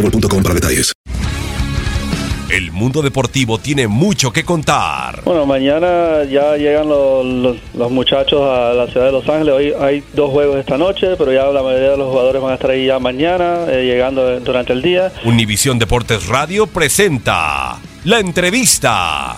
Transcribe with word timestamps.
para 0.00 0.54
detalles. 0.54 0.92
El 2.50 2.72
mundo 2.72 3.00
deportivo 3.00 3.58
tiene 3.58 3.86
mucho 3.86 4.32
que 4.32 4.42
contar. 4.44 5.22
Bueno, 5.24 5.46
mañana 5.46 6.24
ya 6.24 6.56
llegan 6.56 6.88
los, 6.88 7.24
los- 7.24 7.56
los 7.74 7.90
muchachos 7.92 8.40
a 8.42 8.72
la 8.74 8.88
ciudad 8.88 9.06
de 9.06 9.12
Los 9.12 9.28
Ángeles. 9.28 9.54
Hoy 9.54 9.72
hay 9.80 10.02
dos 10.14 10.30
juegos 10.32 10.56
esta 10.58 10.76
noche, 10.76 11.14
pero 11.16 11.32
ya 11.32 11.44
la 11.44 11.62
mayoría 11.62 11.90
de 11.90 11.96
los 11.96 12.08
jugadores 12.10 12.42
van 12.42 12.50
a 12.50 12.54
estar 12.54 12.70
ahí 12.70 12.86
ya 12.86 12.98
mañana, 12.98 13.66
eh, 13.68 13.84
llegando 13.84 14.40
durante 14.40 14.72
el 14.72 14.82
día. 14.82 15.12
Univisión 15.24 15.78
Deportes 15.78 16.26
Radio 16.26 16.66
presenta 16.66 17.78
la 18.04 18.18
entrevista. 18.18 19.36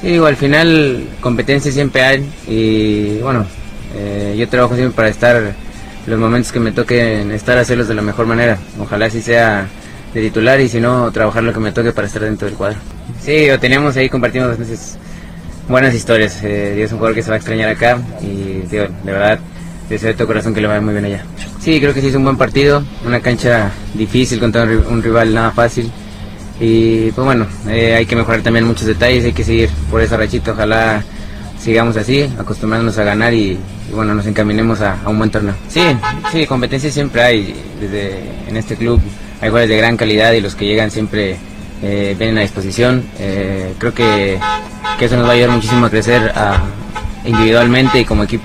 Sí, 0.00 0.08
digo, 0.08 0.24
al 0.26 0.36
final 0.36 1.04
competencia 1.20 1.70
siempre 1.70 2.02
hay 2.02 2.30
y 2.48 3.18
bueno, 3.18 3.44
eh, 3.94 4.34
yo 4.38 4.48
trabajo 4.48 4.74
siempre 4.74 4.96
para 4.96 5.08
estar 5.10 5.54
los 6.06 6.18
momentos 6.18 6.52
que 6.52 6.60
me 6.60 6.72
toquen 6.72 7.30
estar 7.30 7.58
hacerlos 7.58 7.88
de 7.88 7.94
la 7.94 8.02
mejor 8.02 8.26
manera. 8.26 8.58
Ojalá 8.80 9.08
si 9.10 9.22
sea 9.22 9.66
de 10.12 10.20
titular 10.20 10.60
y 10.60 10.68
si 10.68 10.80
no, 10.80 11.10
trabajar 11.10 11.42
lo 11.42 11.52
que 11.52 11.60
me 11.60 11.72
toque 11.72 11.92
para 11.92 12.06
estar 12.06 12.22
dentro 12.22 12.48
del 12.48 12.56
cuadro. 12.56 12.78
Sí, 13.20 13.46
lo 13.48 13.58
teníamos 13.58 13.96
ahí, 13.96 14.08
compartimos 14.08 14.48
dos 14.48 14.58
veces 14.58 14.98
buenas 15.68 15.94
historias. 15.94 16.42
Eh, 16.42 16.82
es 16.82 16.92
un 16.92 16.98
jugador 16.98 17.14
que 17.14 17.22
se 17.22 17.30
va 17.30 17.34
a 17.34 17.38
extrañar 17.38 17.68
acá 17.68 17.98
y 18.20 18.62
digo, 18.68 18.86
de 19.04 19.12
verdad 19.12 19.38
deseo 19.88 20.08
de 20.08 20.14
todo 20.14 20.26
corazón 20.26 20.54
que 20.54 20.60
le 20.60 20.68
vaya 20.68 20.80
muy 20.80 20.92
bien 20.92 21.04
allá. 21.04 21.24
Sí, 21.60 21.80
creo 21.80 21.94
que 21.94 22.00
sí 22.00 22.08
es 22.08 22.14
un 22.14 22.24
buen 22.24 22.36
partido, 22.36 22.82
una 23.06 23.20
cancha 23.20 23.70
difícil 23.94 24.40
contra 24.40 24.64
un 24.64 25.02
rival 25.02 25.32
nada 25.34 25.50
fácil. 25.50 25.90
Y 26.60 27.10
pues 27.12 27.24
bueno, 27.24 27.46
eh, 27.68 27.94
hay 27.94 28.06
que 28.06 28.16
mejorar 28.16 28.42
también 28.42 28.64
muchos 28.64 28.86
detalles, 28.86 29.24
hay 29.24 29.32
que 29.32 29.44
seguir 29.44 29.68
por 29.90 30.00
esa 30.00 30.16
rachita, 30.16 30.52
ojalá 30.52 31.02
sigamos 31.58 31.96
así, 31.96 32.28
acostumbrándonos 32.38 32.98
a 32.98 33.04
ganar 33.04 33.32
y, 33.32 33.58
y 33.92 33.94
bueno, 33.94 34.14
nos 34.14 34.26
encaminemos 34.26 34.80
a, 34.80 34.98
a 35.04 35.08
un 35.10 35.18
buen 35.18 35.30
torneo. 35.30 35.54
Sí, 35.68 35.82
sí, 36.32 36.46
competencia 36.46 36.90
siempre 36.90 37.22
hay, 37.22 37.54
desde 37.78 38.20
en 38.48 38.56
este 38.56 38.74
club 38.76 39.00
hay 39.40 39.48
jugadores 39.50 39.68
de 39.68 39.76
gran 39.76 39.96
calidad 39.98 40.32
y 40.32 40.40
los 40.40 40.54
que 40.54 40.64
llegan 40.66 40.90
siempre 40.90 41.36
eh, 41.82 42.16
vienen 42.18 42.38
a 42.38 42.40
disposición. 42.40 43.04
Eh, 43.18 43.74
creo 43.78 43.92
que, 43.92 44.38
que 44.98 45.04
eso 45.04 45.16
nos 45.16 45.26
va 45.26 45.30
a 45.30 45.34
ayudar 45.34 45.50
muchísimo 45.50 45.86
a 45.86 45.90
crecer 45.90 46.32
a- 46.34 46.62
individualmente 47.24 48.00
y 48.00 48.04
como 48.04 48.22
equipo. 48.24 48.44